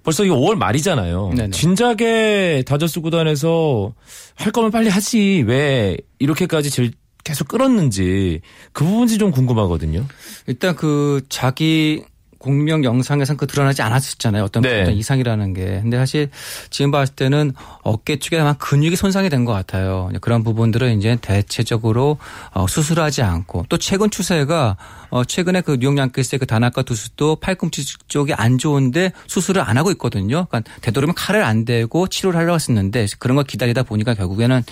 벌써 0.03 0.23
이거 0.23 0.35
5월 0.35 0.55
말이잖아요. 0.55 1.33
네네. 1.35 1.51
진작에 1.51 2.63
다저스 2.65 3.01
구단에서 3.01 3.93
할 4.35 4.51
거면 4.51 4.71
빨리 4.71 4.89
하지 4.89 5.43
왜 5.45 5.97
이렇게까지 6.19 6.69
질, 6.69 6.91
계속 7.23 7.47
끌었는지 7.47 8.41
그 8.71 8.83
부분이 8.85 9.17
좀 9.17 9.31
궁금하거든요. 9.31 10.05
일단 10.47 10.75
그 10.75 11.21
자기 11.29 12.03
공명 12.39 12.83
영상에선 12.83 13.37
그 13.37 13.45
드러나지 13.45 13.81
않았었잖아요. 13.81 14.43
어떤, 14.45 14.63
네. 14.63 14.81
어떤 14.81 14.93
이상이라는 14.95 15.53
게. 15.53 15.65
근데 15.81 15.97
사실 15.97 16.29
지금 16.69 16.89
봤을 16.91 17.13
때는 17.13 17.53
어깨 17.83 18.17
쪽에 18.17 18.39
아마 18.39 18.53
근육이 18.53 18.95
손상이 18.95 19.29
된 19.29 19.39
것 19.45 19.53
같아요. 19.53 20.09
그런 20.21 20.43
부분들은 20.43 20.97
이제 20.97 21.17
대체적으로 21.21 22.17
어, 22.51 22.67
수술하지 22.67 23.21
않고 23.21 23.65
또 23.69 23.77
최근 23.77 24.09
추세가 24.09 24.75
어, 25.11 25.23
최근에 25.23 25.61
그 25.61 25.77
뉴욕 25.79 25.97
양키스의 25.97 26.39
그 26.39 26.45
다나카 26.45 26.83
투수도 26.83 27.37
팔꿈치 27.37 27.83
쪽이 28.07 28.33
안 28.33 28.57
좋은데 28.57 29.11
수술을 29.27 29.61
안 29.61 29.77
하고 29.77 29.91
있거든요. 29.91 30.45
그러니까 30.45 30.71
되도록이면 30.81 31.15
칼을 31.15 31.43
안 31.43 31.65
대고 31.65 32.07
치료를 32.07 32.39
하려고 32.39 32.55
했었는데 32.55 33.07
그런 33.17 33.35
걸 33.35 33.45
기다리다 33.45 33.83
보니까 33.83 34.13
결국에는 34.13 34.63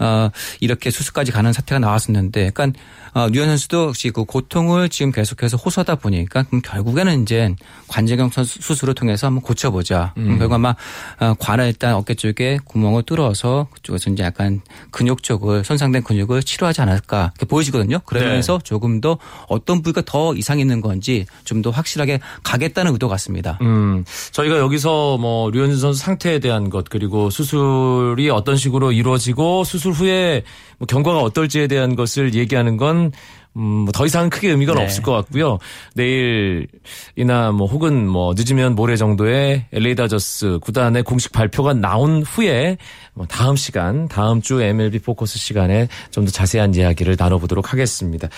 어, 0.00 0.30
이렇게 0.60 0.90
수술까지 0.90 1.32
가는 1.32 1.52
사태가 1.52 1.78
나왔었는데 1.78 2.50
그러니까 2.50 2.78
어, 3.14 3.28
류현 3.28 3.48
선수도 3.48 3.88
역시 3.88 4.10
그 4.10 4.24
고통을 4.24 4.88
지금 4.90 5.10
계속해서 5.12 5.56
호소하다 5.56 5.96
보니까 5.96 6.42
그럼 6.42 6.60
결국에는 6.62 7.07
이제 7.12 7.54
관절경 7.88 8.30
수술을 8.30 8.94
통해서 8.94 9.26
한번 9.26 9.42
고쳐보자. 9.42 10.14
음. 10.16 10.38
결국 10.38 10.54
아마 10.54 10.74
어, 11.20 11.34
관을 11.38 11.66
일단 11.66 11.94
어깨 11.94 12.14
쪽에 12.14 12.58
구멍을 12.64 13.02
뚫어서 13.02 13.68
그쪽에서 13.72 14.10
이제 14.10 14.22
약간 14.22 14.60
근육 14.90 15.22
쪽을 15.22 15.64
손상된 15.64 16.02
근육을 16.02 16.42
치료하지 16.42 16.80
않을까 16.80 17.32
이렇게 17.36 17.46
보여지거든요. 17.46 18.00
그러면서 18.06 18.58
네. 18.58 18.64
조금 18.64 19.00
더 19.00 19.18
어떤 19.48 19.82
부위가 19.82 20.02
더 20.06 20.34
이상 20.34 20.60
있는 20.60 20.80
건지 20.80 21.26
좀 21.44 21.58
더 21.62 21.70
확실하게 21.70 22.20
가겠다는 22.44 22.92
의도 22.92 23.08
같습니다. 23.08 23.58
음. 23.62 24.04
저희가 24.30 24.58
여기서 24.58 25.18
뭐 25.18 25.50
류현진 25.50 25.78
선수 25.78 26.00
상태에 26.00 26.38
대한 26.38 26.70
것 26.70 26.88
그리고 26.88 27.30
수술이 27.30 28.30
어떤 28.30 28.56
식으로 28.56 28.92
이루어지고 28.92 29.64
수술 29.64 29.92
후에 29.92 30.44
뭐 30.78 30.86
경과가 30.86 31.20
어떨지에 31.20 31.66
대한 31.66 31.96
것을 31.96 32.34
얘기하는 32.34 32.76
건 32.76 33.10
음, 33.58 33.62
뭐 33.84 33.92
더 33.92 34.06
이상 34.06 34.30
크게 34.30 34.50
의미가 34.50 34.74
네. 34.74 34.82
없을 34.84 35.02
것 35.02 35.12
같고요. 35.12 35.58
내일이나 35.94 37.50
뭐 37.52 37.66
혹은 37.66 38.06
뭐 38.06 38.32
늦으면 38.36 38.74
모레 38.76 38.96
정도에 38.96 39.66
LA 39.72 39.96
다저스 39.96 40.60
구단의 40.62 41.02
공식 41.02 41.32
발표가 41.32 41.74
나온 41.74 42.22
후에 42.22 42.78
뭐 43.14 43.26
다음 43.26 43.56
시간, 43.56 44.06
다음 44.08 44.40
주 44.40 44.62
MLB 44.62 45.00
포커스 45.00 45.38
시간에 45.38 45.88
좀 46.10 46.24
더 46.24 46.30
자세한 46.30 46.74
이야기를 46.74 47.16
나눠보도록 47.18 47.72
하겠습니다. 47.72 48.28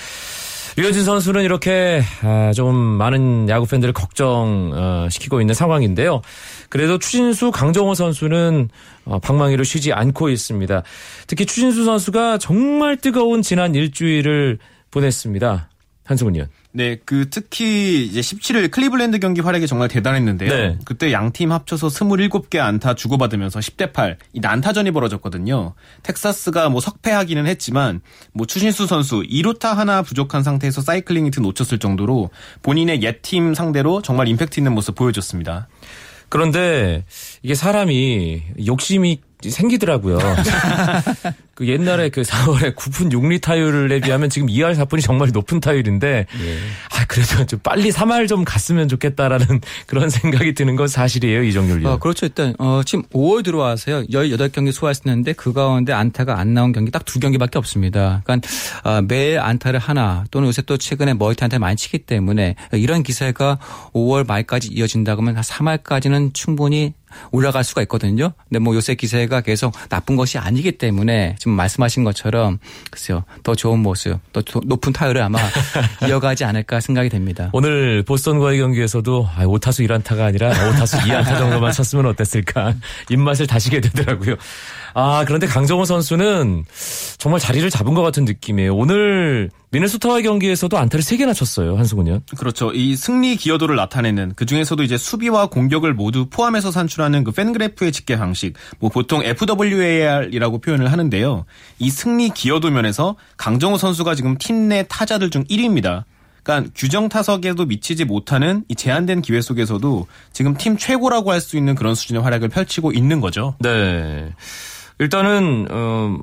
류현진 0.77 1.05
선수는 1.05 1.43
이렇게 1.43 2.01
아, 2.23 2.53
좀 2.55 2.75
많은 2.77 3.49
야구 3.49 3.67
팬들을 3.67 3.93
걱정시키고 3.93 5.37
어, 5.37 5.41
있는 5.41 5.53
상황인데요. 5.55 6.23
그래도 6.69 6.99
추진수 6.99 7.51
강정호 7.51 7.95
선수는 7.95 8.69
어, 9.05 9.19
방망이로 9.19 9.65
쉬지 9.65 9.93
않고 9.93 10.29
있습니다. 10.29 10.83
특히 11.27 11.45
추진수 11.45 11.85
선수가 11.85 12.39
정말 12.39 12.97
뜨거운 12.97 13.43
지난 13.43 13.75
일주일을 13.75 14.59
보냈습니다. 14.91 15.69
한승훈 16.05 16.35
의원. 16.35 16.49
네, 16.73 16.99
그 17.05 17.31
특히 17.31 18.05
이제 18.05 18.21
17일 18.21 18.71
클리블랜드 18.71 19.21
경기 19.21 19.41
활약이 19.41 19.69
정말 19.69 19.89
대단했는데요. 19.89 20.51
네. 20.51 20.79
그때 20.85 21.13
양 21.13 21.31
팀 21.33 21.53
합쳐서 21.53 21.87
27개 21.87 22.59
안타 22.59 22.95
주고받으면서 22.95 23.61
10대 23.61 23.93
8, 23.93 24.19
이 24.33 24.41
난타전이 24.41 24.91
벌어졌거든요. 24.91 25.75
텍사스가 26.03 26.69
뭐 26.69 26.81
석패하기는 26.81 27.47
했지만 27.47 28.01
뭐 28.33 28.47
추신수 28.47 28.87
선수 28.87 29.23
2루타 29.23 29.75
하나 29.75 30.03
부족한 30.03 30.43
상태에서 30.43 30.81
사이클링 30.81 31.27
히트 31.27 31.41
놓쳤을 31.41 31.79
정도로 31.79 32.31
본인의 32.63 33.03
옛 33.03 33.23
팀 33.23 33.55
상대로 33.55 34.03
정말 34.03 34.27
임팩트 34.29 34.59
있는 34.59 34.73
모습 34.75 34.97
보여줬습니다. 34.97 35.69
그런데 36.29 37.05
이게 37.43 37.55
사람이 37.55 38.43
욕심이 38.67 39.21
생기더라고요. 39.49 40.19
그 41.55 41.69
옛날에 41.69 42.09
그 42.09 42.23
4월에 42.23 42.75
9분 42.75 43.13
6리 43.13 43.43
타율에 43.43 44.01
비하면 44.01 44.31
지금 44.31 44.49
2할 44.49 44.75
4분이 44.77 45.03
정말 45.03 45.29
높은 45.31 45.61
타율인데 45.61 46.09
예. 46.09 46.59
아 46.91 47.05
그래도 47.07 47.45
좀 47.45 47.59
빨리 47.63 47.91
3할 47.91 48.29
좀 48.29 48.45
갔으면 48.45 48.89
좋겠다라는 48.89 49.61
그런 49.87 50.09
생각이 50.09 50.55
드는 50.55 50.77
건 50.77 50.89
사실이에요 50.89 51.43
이정률이. 51.43 51.85
어, 51.87 51.99
그렇죠. 51.99 52.25
일단 52.27 52.55
어, 52.59 52.81
지금 52.85 53.05
5월 53.13 53.45
들어와서요 53.45 54.05
18경기 54.07 54.73
소화했었는데 54.73 55.35
그 55.35 55.53
가운데 55.53 55.93
안타가 55.93 56.39
안 56.39 56.55
나온 56.55 56.73
경기 56.73 56.91
딱 56.91 57.01
두 57.11 57.19
경기밖에 57.19 57.59
없습니다. 57.59 58.23
그러니까 58.25 58.49
어, 58.85 59.03
매일 59.03 59.41
안타를 59.41 59.81
하나 59.81 60.25
또는 60.31 60.47
요새 60.47 60.63
또 60.63 60.77
최근에 60.77 61.15
멀티 61.15 61.43
안타 61.43 61.59
많이 61.59 61.77
치기 61.77 61.99
때문에 61.99 62.55
이런 62.73 63.03
기세가 63.03 63.59
5월 63.93 64.27
말까지 64.27 64.69
이어진다고 64.69 65.23
하면 65.23 65.37
한 65.37 65.43
3할까지는 65.43 66.33
충분히 66.33 66.95
올라갈 67.31 67.65
수가 67.65 67.83
있거든요. 67.83 68.33
근데 68.49 68.59
뭐 68.59 68.75
요새 68.75 68.95
기세가 68.95 69.41
계속 69.43 69.73
나쁜 69.89 70.17
것이 70.17 70.39
아니기 70.39 70.73
때문에 70.73 71.37
지금 71.39 71.53
말씀하신 71.53 72.05
것처럼 72.05 72.59
글쎄요 72.91 73.25
더 73.43 73.55
좋은 73.55 73.79
모습, 73.81 74.19
더 74.33 74.43
높은 74.65 74.93
타율을 74.93 75.23
아마 75.23 75.39
이어가지 76.09 76.45
않을까 76.45 76.81
생각이 76.81 77.09
됩니다. 77.09 77.51
오늘 77.53 78.03
보스턴과의 78.03 78.59
경기에서도 78.59 79.29
아, 79.37 79.45
5타수 79.45 79.87
1안타가 79.87 80.21
아니라 80.21 80.51
5타수 80.53 80.99
2안타 81.01 81.39
정도만 81.39 81.73
쳤으면 81.73 82.07
어땠을까 82.07 82.75
입맛을 83.11 83.47
다시게 83.47 83.81
되더라고요. 83.81 84.37
아, 84.95 85.25
그런데 85.27 85.47
강정호 85.47 85.85
선수는 85.85 86.65
정말 87.19 87.41
자리를 87.41 87.69
잡은 87.71 87.95
것 87.95 88.03
같은 88.03 88.25
느낌이에요. 88.25 88.75
오늘 88.75 89.51
미네소타와의 89.73 90.25
경기에서도 90.25 90.77
안타를 90.77 91.03
3개나 91.05 91.35
쳤어요. 91.35 91.77
한승훈이요. 91.77 92.21
그렇죠. 92.37 92.73
이 92.73 92.97
승리 92.97 93.37
기여도를 93.37 93.77
나타내는 93.77 94.35
그중에서도 94.35 94.83
이제 94.83 94.97
수비와 94.97 95.47
공격을 95.47 95.95
모두 95.95 96.27
포함해서 96.29 96.71
산출하는 96.73 97.23
그 97.25 97.31
팬그래프의 97.31 97.93
집계 97.93 98.17
방식, 98.17 98.55
뭐 98.81 98.91
보통 98.91 99.23
FWAR이라고 99.25 100.59
표현을 100.61 100.91
하는데요. 100.91 101.45
이 101.79 101.91
승리 101.91 102.31
기여도 102.31 102.71
면에서 102.71 103.17
강정호 103.37 103.79
선수가 103.79 104.15
지금 104.15 104.37
팀 104.39 104.69
내 104.71 104.85
타자들 104.89 105.31
중 105.31 105.43
1위입니다. 105.45 106.05
그러니까 106.43 106.71
규정 106.77 107.09
타석에도 107.09 107.67
미치지 107.67 108.05
못하는 108.05 108.65
이 108.69 108.75
제한된 108.75 109.21
기회 109.23 109.41
속에서도 109.41 110.07
지금 110.33 110.57
팀 110.57 110.77
최고라고 110.77 111.33
할 111.33 111.41
수 111.41 111.57
있는 111.57 111.75
그런 111.75 111.95
수준의 111.95 112.23
활약을 112.23 112.49
펼치고 112.51 112.93
있는 112.93 113.21
거죠. 113.21 113.55
네. 113.61 114.33
일단은 115.01 115.67
어 115.71 116.19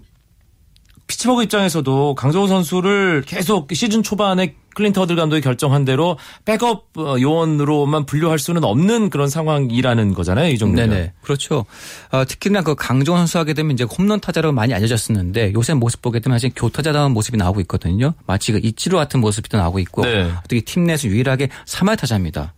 피츠버그 1.07 1.43
입장에서도 1.43 2.15
강정호 2.15 2.47
선수를 2.47 3.23
계속 3.25 3.69
시즌 3.73 4.03
초반에 4.03 4.55
클린트 4.75 4.99
허들 4.99 5.15
감독이 5.15 5.41
결정한 5.41 5.85
대로 5.85 6.17
백업 6.45 6.85
어, 6.97 7.15
요원으로만 7.19 8.05
분류할 8.05 8.37
수는 8.37 8.63
없는 8.63 9.09
그런 9.09 9.27
상황이라는 9.27 10.13
거잖아요. 10.13 10.51
이 10.51 10.57
정도면. 10.59 10.89
네네. 10.89 11.13
그렇죠. 11.21 11.65
어, 12.11 12.25
특히나 12.25 12.61
그 12.61 12.75
강정호 12.75 13.17
선수 13.17 13.39
하게 13.39 13.55
되면 13.55 13.71
이제 13.71 13.85
홈런 13.85 14.19
타자로 14.19 14.51
많이 14.51 14.75
알려졌었는데 14.75 15.53
요새 15.53 15.73
모습 15.73 16.03
보게 16.03 16.19
되면 16.19 16.37
사실 16.37 16.51
교타자다운 16.55 17.13
모습이 17.13 17.37
나오고 17.37 17.59
있거든요. 17.61 18.13
마치 18.27 18.51
그 18.51 18.59
이치로 18.61 18.97
같은 18.97 19.19
모습이 19.19 19.49
또 19.49 19.57
나오고 19.57 19.79
있고 19.79 20.03
네. 20.03 20.29
어떻게 20.37 20.61
팀 20.61 20.83
내에서 20.85 21.07
유일하게 21.07 21.49
3할 21.65 21.97
타자입니다. 21.97 22.53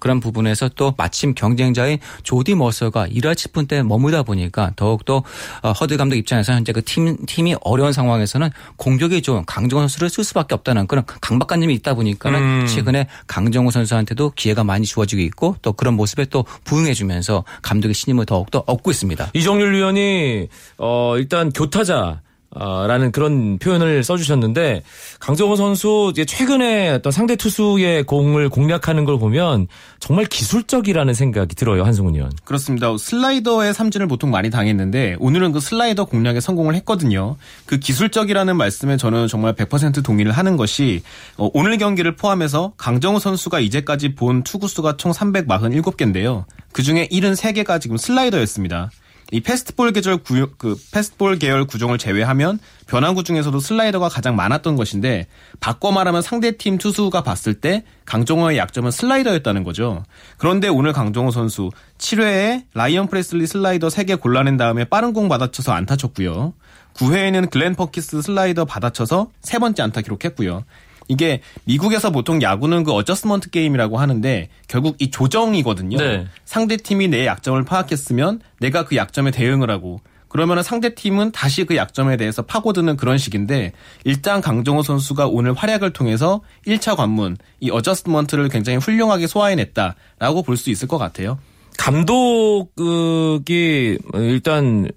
그런 0.00 0.20
부분에서 0.20 0.70
또 0.70 0.94
마침 0.96 1.34
경쟁자인 1.34 1.98
조디 2.22 2.54
머서가 2.54 3.06
1화 3.08 3.34
10분 3.34 3.68
때 3.68 3.82
머무다 3.82 4.22
보니까 4.22 4.72
더욱더 4.76 5.22
어, 5.62 5.72
허드 5.72 5.96
감독 5.96 6.16
입장에서 6.16 6.52
현재 6.52 6.72
그 6.72 6.82
팀, 6.84 7.16
팀이 7.26 7.56
어려운 7.62 7.92
상황에서는 7.92 8.50
공격이 8.76 9.22
좋은 9.22 9.44
강정호 9.46 9.82
선수를 9.82 10.10
쓸 10.10 10.24
수밖에 10.24 10.54
없다는 10.54 10.86
그런 10.86 11.04
강박관념이 11.06 11.74
있다 11.74 11.94
보니까는 11.94 12.38
음. 12.38 12.66
최근에 12.66 13.06
강정호 13.26 13.70
선수한테도 13.70 14.32
기회가 14.36 14.64
많이 14.64 14.86
주어지고 14.86 15.22
있고 15.22 15.56
또 15.62 15.72
그런 15.72 15.94
모습에 15.94 16.26
또 16.26 16.44
부응해주면서 16.64 17.44
감독의 17.62 17.94
신임을 17.94 18.26
더욱더 18.26 18.62
얻고 18.66 18.90
있습니다. 18.90 19.30
이정률 19.34 19.74
위원이 19.74 20.48
어 20.78 21.14
일단 21.16 21.50
교타자 21.50 22.20
라는 22.54 23.12
그런 23.12 23.58
표현을 23.58 24.04
써주셨는데 24.04 24.82
강정호 25.20 25.56
선수 25.56 26.12
최근에 26.14 26.90
어떤 26.90 27.10
상대 27.10 27.36
투수의 27.36 28.04
공을 28.04 28.48
공략하는 28.50 29.04
걸 29.04 29.18
보면 29.18 29.68
정말 30.00 30.26
기술적이라는 30.26 31.14
생각이 31.14 31.54
들어요 31.54 31.84
한승훈 31.84 32.14
의원. 32.14 32.30
그렇습니다. 32.44 32.94
슬라이더의 32.96 33.72
삼진을 33.72 34.06
보통 34.06 34.30
많이 34.30 34.50
당했는데 34.50 35.16
오늘은 35.18 35.52
그 35.52 35.60
슬라이더 35.60 36.04
공략에 36.04 36.40
성공을 36.40 36.74
했거든요. 36.76 37.36
그 37.64 37.78
기술적이라는 37.78 38.56
말씀에 38.56 38.96
저는 38.96 39.28
정말 39.28 39.54
100% 39.54 40.04
동의를 40.04 40.32
하는 40.32 40.56
것이 40.56 41.02
어, 41.38 41.48
오늘 41.54 41.78
경기를 41.78 42.16
포함해서 42.16 42.74
강정호 42.76 43.18
선수가 43.18 43.60
이제까지 43.60 44.14
본 44.14 44.42
투구수가 44.42 44.96
총 44.98 45.12
347개인데요. 45.12 46.44
그 46.72 46.82
중에 46.82 47.08
73개가 47.08 47.80
지금 47.80 47.96
슬라이더였습니다. 47.96 48.90
이 49.32 49.40
패스트볼 49.40 49.92
계절 49.92 50.18
구, 50.18 50.46
그 50.58 50.76
패스트볼 50.92 51.38
계열 51.38 51.64
구종을 51.64 51.96
제외하면 51.96 52.58
변화구 52.86 53.24
중에서도 53.24 53.58
슬라이더가 53.58 54.10
가장 54.10 54.36
많았던 54.36 54.76
것인데 54.76 55.26
바꿔 55.58 55.90
말하면 55.90 56.20
상대팀 56.20 56.76
투수가 56.76 57.22
봤을 57.22 57.54
때 57.54 57.82
강정호의 58.04 58.58
약점은 58.58 58.90
슬라이더였다는 58.90 59.64
거죠. 59.64 60.04
그런데 60.36 60.68
오늘 60.68 60.92
강정호 60.92 61.30
선수 61.30 61.70
7회에 61.96 62.64
라이언 62.74 63.08
프레슬리 63.08 63.46
슬라이더 63.46 63.88
3개 63.88 64.20
골라낸 64.20 64.58
다음에 64.58 64.84
빠른 64.84 65.14
공 65.14 65.30
받아쳐서 65.30 65.72
안타 65.72 65.96
쳤고요. 65.96 66.52
9회에는 66.92 67.50
글렌 67.50 67.74
퍼키스 67.74 68.20
슬라이더 68.20 68.66
받아쳐서 68.66 69.30
세 69.40 69.58
번째 69.58 69.82
안타 69.82 70.02
기록했고요. 70.02 70.62
이게 71.08 71.40
미국에서 71.64 72.10
보통 72.10 72.42
야구는 72.42 72.84
그 72.84 72.92
adjustment 72.92 73.50
게임이라고 73.50 73.98
하는데 73.98 74.48
결국 74.68 74.96
이 75.00 75.10
조정이거든요. 75.10 75.98
네. 75.98 76.26
상대 76.44 76.76
팀이 76.76 77.08
내 77.08 77.26
약점을 77.26 77.62
파악했으면 77.64 78.40
내가 78.60 78.84
그 78.84 78.96
약점에 78.96 79.30
대응을 79.30 79.70
하고 79.70 80.00
그러면 80.28 80.62
상대 80.62 80.94
팀은 80.94 81.32
다시 81.32 81.64
그 81.64 81.76
약점에 81.76 82.16
대해서 82.16 82.40
파고드는 82.40 82.96
그런 82.96 83.18
식인데 83.18 83.72
일단 84.04 84.40
강정호 84.40 84.82
선수가 84.82 85.26
오늘 85.26 85.52
활약을 85.52 85.92
통해서 85.92 86.40
1차 86.66 86.96
관문 86.96 87.36
이 87.60 87.70
adjustment를 87.70 88.48
굉장히 88.48 88.78
훌륭하게 88.78 89.26
소화해냈다라고 89.26 90.42
볼 90.42 90.56
수 90.56 90.70
있을 90.70 90.88
것 90.88 90.96
같아요. 90.96 91.38
감독이 91.76 93.98
일단 94.14 94.88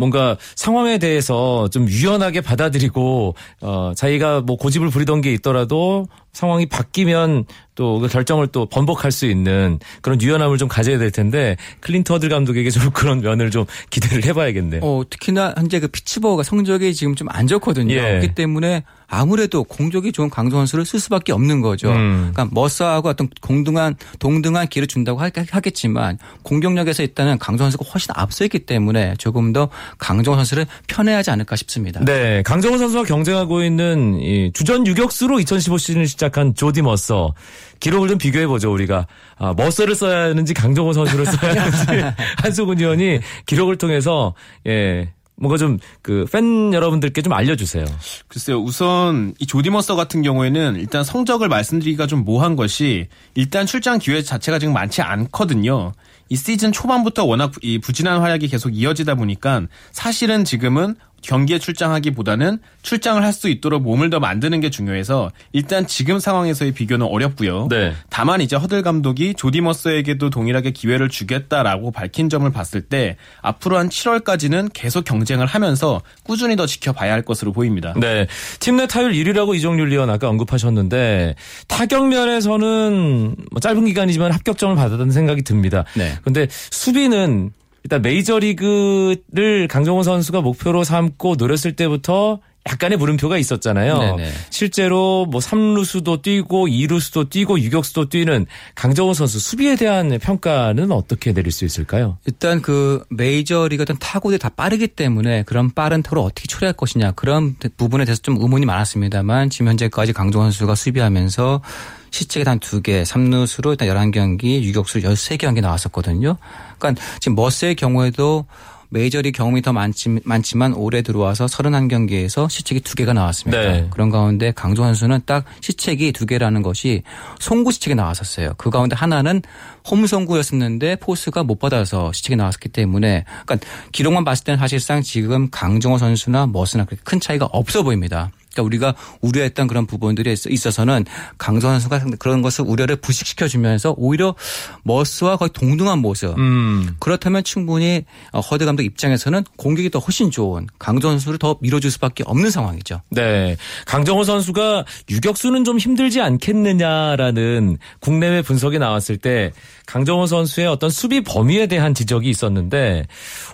뭔가 0.00 0.38
상황에 0.56 0.96
대해서 0.96 1.68
좀 1.68 1.86
유연하게 1.86 2.40
받아들이고 2.40 3.34
어 3.60 3.92
자기가 3.94 4.40
뭐 4.40 4.56
고집을 4.56 4.88
부리던 4.88 5.20
게 5.20 5.32
있더라도 5.34 6.06
상황이 6.32 6.64
바뀌면 6.64 7.44
또 7.80 7.98
그 7.98 8.08
결정을 8.08 8.48
또 8.48 8.66
번복할 8.66 9.10
수 9.10 9.24
있는 9.24 9.78
그런 10.02 10.20
유연함을 10.20 10.58
좀 10.58 10.68
가져야 10.68 10.98
될 10.98 11.10
텐데 11.10 11.56
클린트 11.80 12.12
허들 12.12 12.28
감독에게 12.28 12.68
좀 12.68 12.90
그런 12.92 13.20
면을 13.22 13.50
좀 13.50 13.64
기대를 13.88 14.24
해봐야겠네요. 14.26 14.82
어, 14.82 15.02
특히나 15.08 15.54
현재 15.56 15.80
그 15.80 15.88
피츠버가 15.88 16.42
성적이 16.42 16.92
지금 16.94 17.14
좀 17.14 17.30
안 17.30 17.46
좋거든요. 17.46 17.94
예. 17.94 18.00
그렇기 18.00 18.34
때문에 18.34 18.82
아무래도 19.06 19.64
공격이 19.64 20.12
좋은 20.12 20.30
강조 20.30 20.56
선수를 20.56 20.84
쓸 20.84 21.00
수밖에 21.00 21.32
없는 21.32 21.60
거죠. 21.62 21.90
음. 21.90 22.30
그러니까 22.32 22.48
머스하고 22.52 23.08
어떤 23.08 23.28
공등한 23.40 23.96
동등한 24.18 24.68
기회를 24.68 24.86
준다고 24.86 25.20
하겠지만 25.20 26.18
공격력에서 26.42 27.02
일단은 27.02 27.38
강조 27.38 27.64
선수가 27.64 27.84
훨씬 27.92 28.12
앞서 28.14 28.44
있기 28.44 28.60
때문에 28.60 29.14
조금 29.18 29.52
더 29.52 29.68
강정호 29.98 30.36
선수를 30.36 30.66
편해하지 30.86 31.30
않을까 31.30 31.56
싶습니다. 31.56 32.00
네, 32.04 32.42
강정호 32.42 32.78
선수와 32.78 33.04
경쟁하고 33.04 33.64
있는 33.64 34.20
이 34.20 34.50
주전 34.52 34.86
유격수로 34.86 35.40
2015 35.40 35.78
시즌을 35.78 36.06
시작한 36.06 36.54
조디 36.54 36.82
머서 36.82 37.34
기록을 37.80 38.08
좀 38.08 38.18
비교해 38.18 38.46
보죠 38.46 38.72
우리가 38.72 39.06
아, 39.38 39.54
머서를 39.56 39.94
써야 39.94 40.24
하는지 40.24 40.54
강정호 40.54 40.92
선수를 40.92 41.26
써야 41.26 41.62
하는지 41.64 42.14
한수근 42.38 42.78
의원이 42.78 43.20
기록을 43.46 43.76
통해서 43.76 44.34
예. 44.66 45.12
뭔가 45.36 45.56
좀 45.56 45.78
그 46.02 46.26
팬 46.30 46.74
여러분들께 46.74 47.22
좀 47.22 47.32
알려주세요. 47.32 47.86
글쎄요. 48.28 48.60
우선 48.60 49.32
이 49.38 49.46
조디 49.46 49.70
머서 49.70 49.96
같은 49.96 50.20
경우에는 50.20 50.76
일단 50.76 51.02
성적을 51.02 51.48
말씀드리기가 51.48 52.06
좀 52.06 52.24
모호한 52.24 52.56
것이 52.56 53.08
일단 53.34 53.64
출장 53.64 53.98
기회 53.98 54.20
자체가 54.22 54.58
지금 54.58 54.74
많지 54.74 55.00
않거든요. 55.00 55.92
이 56.28 56.36
시즌 56.36 56.72
초반부터 56.72 57.24
워낙 57.24 57.52
이 57.62 57.78
부진한 57.78 58.20
활약이 58.20 58.48
계속 58.48 58.76
이어지다 58.76 59.14
보니까 59.14 59.62
사실은 59.92 60.44
지금은 60.44 60.94
경기에 61.22 61.58
출장하기보다는 61.58 62.58
출장을 62.82 63.22
할 63.22 63.30
수 63.32 63.48
있도록 63.48 63.82
몸을 63.82 64.10
더 64.10 64.18
만드는 64.20 64.60
게 64.60 64.70
중요해서 64.70 65.30
일단 65.52 65.86
지금 65.86 66.18
상황에서의 66.18 66.72
비교는 66.72 67.06
어렵고요. 67.06 67.68
네. 67.70 67.92
다만 68.10 68.40
이제 68.40 68.56
허들 68.56 68.82
감독이 68.82 69.34
조디머스에게도 69.34 70.30
동일하게 70.30 70.72
기회를 70.72 71.08
주겠다라고 71.08 71.90
밝힌 71.92 72.28
점을 72.28 72.50
봤을 72.50 72.82
때 72.82 73.16
앞으로 73.40 73.78
한 73.78 73.88
7월까지는 73.88 74.70
계속 74.72 75.04
경쟁을 75.04 75.46
하면서 75.46 76.00
꾸준히 76.24 76.56
더 76.56 76.66
지켜봐야 76.66 77.12
할 77.12 77.22
것으로 77.22 77.52
보입니다. 77.52 77.94
네. 77.96 78.26
팀 78.58 78.76
내 78.76 78.86
타율 78.86 79.12
1위라고 79.12 79.54
이종률 79.54 79.88
리원 79.90 80.10
아까 80.10 80.28
언급하셨는데 80.28 81.34
타격 81.68 82.08
면에서는 82.08 83.36
뭐 83.52 83.60
짧은 83.60 83.84
기간이지만 83.84 84.32
합격점을 84.32 84.74
받았다는 84.76 85.12
생각이 85.12 85.42
듭니다. 85.42 85.84
네. 85.94 86.14
근데 86.22 86.46
수비는 86.50 87.52
일단 87.82 88.02
메이저리그를 88.02 89.68
강정호 89.68 90.02
선수가 90.02 90.40
목표로 90.40 90.84
삼고 90.84 91.36
노렸을 91.36 91.76
때부터 91.76 92.40
약간의 92.68 92.98
물음표가 92.98 93.38
있었잖아요. 93.38 93.98
네네. 93.98 94.30
실제로 94.50 95.24
뭐 95.24 95.40
3루수도 95.40 96.20
뛰고 96.20 96.68
2루수도 96.68 97.30
뛰고 97.30 97.58
유격수도 97.58 98.10
뛰는 98.10 98.46
강정호 98.74 99.14
선수 99.14 99.38
수비에 99.38 99.76
대한 99.76 100.18
평가는 100.18 100.92
어떻게 100.92 101.32
내릴 101.32 101.52
수 101.52 101.64
있을까요? 101.64 102.18
일단 102.26 102.60
그 102.60 103.02
메이저리그 103.08 103.82
어떤 103.82 103.98
타구들이 103.98 104.38
다 104.38 104.50
빠르기 104.50 104.88
때문에 104.88 105.42
그런 105.44 105.70
빠른 105.70 106.02
타구를 106.02 106.22
어떻게 106.22 106.46
처리할 106.48 106.74
것이냐 106.74 107.12
그런 107.12 107.56
부분에 107.78 108.04
대해서 108.04 108.20
좀 108.20 108.36
의문이 108.38 108.66
많았습니다만 108.66 109.48
지금 109.48 109.68
현재까지 109.68 110.12
강정호 110.12 110.44
선수가 110.44 110.74
수비하면서 110.74 111.62
시책이 112.10 112.44
단 112.44 112.58
2개, 112.58 113.04
3루수로 113.04 113.70
일단 113.70 113.88
11경기, 113.88 114.62
유격수로 114.62 115.02
13경기 115.02 115.60
나왔었거든요. 115.60 116.36
그러니까 116.78 117.02
지금 117.20 117.34
머스의 117.34 117.74
경우에도 117.74 118.46
메이저리 118.90 119.32
경험이 119.32 119.62
더 119.62 119.72
많지, 119.72 120.20
많지만 120.24 120.74
올해 120.74 121.02
들어와서 121.02 121.46
31경기에서 121.46 122.50
시책이 122.50 122.80
2개가 122.80 123.12
나왔습니다. 123.14 123.62
네. 123.62 123.86
그런 123.90 124.10
가운데 124.10 124.50
강조 124.50 124.82
선수는 124.82 125.20
딱 125.26 125.44
시책이 125.60 126.12
2개라는 126.12 126.62
것이 126.62 127.02
송구 127.38 127.70
시책이 127.72 127.94
나왔었어요. 127.94 128.54
그 128.56 128.70
가운데 128.70 128.96
하나는 128.96 129.42
홈 129.88 130.06
송구였었는데 130.06 130.96
포스가 130.96 131.44
못 131.44 131.58
받아서 131.60 132.12
시책이 132.12 132.36
나왔기 132.36 132.68
때문에 132.70 133.24
그러니까 133.46 133.66
기록만 133.92 134.24
봤을 134.24 134.44
때는 134.44 134.58
사실상 134.58 135.02
지금 135.02 135.50
강정호 135.50 135.98
선수나 135.98 136.48
머스나 136.48 136.84
그렇게 136.84 137.02
큰 137.04 137.20
차이가 137.20 137.46
없어 137.46 137.82
보입니다. 137.84 138.30
그러니까 138.52 138.62
우리가 138.62 138.94
우려했던 139.20 139.66
그런 139.66 139.86
부분들이 139.86 140.32
있어서는 140.32 141.04
강선 141.38 141.80
선수가 141.80 142.16
그런 142.18 142.42
것을 142.42 142.64
우려를 142.66 142.96
부식시켜 142.96 143.48
주면서 143.48 143.94
오히려 143.96 144.34
머스와 144.82 145.36
거의 145.36 145.50
동등한 145.52 145.98
모습. 146.00 146.36
음. 146.38 146.96
그렇다면 146.98 147.44
충분히 147.44 148.04
어, 148.32 148.40
허드 148.40 148.64
감독 148.64 148.82
입장에서는 148.82 149.44
공격이 149.56 149.90
더 149.90 149.98
훨씬 149.98 150.30
좋은 150.30 150.66
강정 150.78 151.12
선수를 151.12 151.38
더 151.38 151.56
밀어줄 151.60 151.90
수밖에 151.90 152.24
없는 152.26 152.50
상황이죠. 152.50 153.02
네. 153.10 153.56
강정호 153.86 154.24
선수가 154.24 154.84
유격수는 155.10 155.64
좀 155.64 155.78
힘들지 155.78 156.20
않겠느냐라는 156.20 157.78
국내외 158.00 158.42
분석이 158.42 158.78
나왔을 158.78 159.16
때 159.16 159.52
강정호 159.86 160.26
선수의 160.26 160.66
어떤 160.66 160.90
수비 160.90 161.22
범위에 161.22 161.66
대한 161.66 161.94
지적이 161.94 162.30
있었는데 162.30 163.06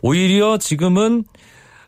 오히려 0.03 0.59
지금은 0.59 1.25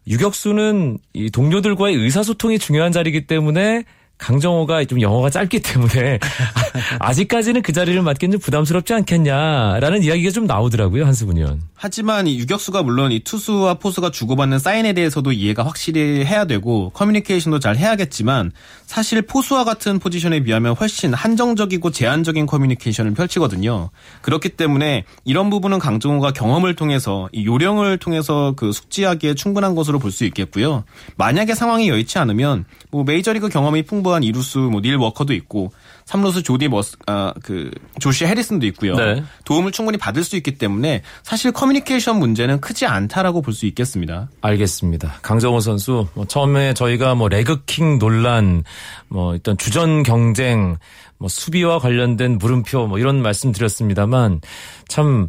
유격수는 0.08 0.98
이 1.12 1.30
동료들과의 1.30 1.94
의사소통이 1.94 2.58
중요한 2.58 2.92
자리이기 2.92 3.26
때문에 3.26 3.84
강정호가 4.18 4.84
좀 4.84 5.00
영어가 5.00 5.30
짧기 5.30 5.60
때문에 5.60 6.18
아직까지는 7.00 7.62
그 7.62 7.72
자리를 7.72 8.00
맡기는 8.02 8.32
좀 8.32 8.40
부담스럽지 8.40 8.92
않겠냐라는 8.92 10.02
이야기가 10.02 10.30
좀 10.30 10.46
나오더라고요 10.46 11.06
한수근 11.06 11.38
의원. 11.38 11.62
하지만 11.74 12.26
이 12.26 12.38
유격수가 12.40 12.82
물론 12.82 13.12
이 13.12 13.20
투수와 13.20 13.74
포수가 13.74 14.10
주고받는 14.10 14.58
사인에 14.58 14.92
대해서도 14.92 15.32
이해가 15.32 15.64
확실히 15.64 16.24
해야 16.24 16.44
되고 16.44 16.90
커뮤니케이션도 16.90 17.60
잘 17.60 17.76
해야겠지만 17.76 18.50
사실 18.84 19.22
포수와 19.22 19.64
같은 19.64 19.98
포지션에 20.00 20.40
비하면 20.40 20.74
훨씬 20.74 21.14
한정적이고 21.14 21.92
제한적인 21.92 22.46
커뮤니케이션을 22.46 23.14
펼치거든요. 23.14 23.90
그렇기 24.22 24.50
때문에 24.50 25.04
이런 25.24 25.50
부분은 25.50 25.78
강정호가 25.78 26.32
경험을 26.32 26.74
통해서 26.74 27.28
이 27.32 27.46
요령을 27.46 27.98
통해서 27.98 28.54
그 28.56 28.72
숙지하기에 28.72 29.34
충분한 29.34 29.74
것으로 29.74 29.98
볼 30.00 30.08
수 30.08 30.24
있겠고요. 30.24 30.84
만약에 31.16 31.54
상황이 31.54 31.88
여의치 31.90 32.18
않으면 32.18 32.64
뭐 32.90 33.04
메이저리그 33.04 33.50
경험이 33.50 33.82
풍부한 33.82 34.22
이루수 34.22 34.58
뭐 34.58 34.80
닐 34.80 34.96
워커도 34.96 35.32
있고 35.34 35.72
3루수 36.06 36.42
조디 36.44 36.68
머서 36.68 36.96
아 37.06 37.32
그 37.42 37.70
조시 38.00 38.24
해리슨도 38.24 38.66
있고요. 38.66 38.94
네. 38.96 39.22
도움을 39.44 39.72
충분히 39.72 39.98
받을 39.98 40.24
수 40.24 40.36
있기 40.36 40.56
때문에 40.58 41.02
사실 41.22 41.52
커뮤니케이션 41.52 42.18
문제는 42.18 42.60
크지 42.60 42.86
않다라고 42.86 43.42
볼 43.42 43.52
수 43.52 43.66
있겠습니다. 43.66 44.28
알겠습니다. 44.40 45.16
강정호 45.22 45.60
선수 45.60 46.06
뭐 46.14 46.26
처음에 46.26 46.74
저희가 46.74 47.14
뭐 47.14 47.28
leg 47.28 47.58
kick 47.58 47.98
논란 47.98 48.62
뭐 49.08 49.34
일단 49.34 49.56
주전 49.58 50.02
경쟁 50.02 50.78
뭐 51.18 51.28
수비와 51.28 51.78
관련된 51.80 52.38
물음표 52.38 52.86
뭐 52.86 52.98
이런 52.98 53.20
말씀 53.22 53.52
드렸습니다만 53.52 54.40
참 54.88 55.28